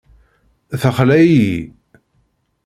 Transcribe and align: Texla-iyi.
Texla-iyi. 0.81 1.55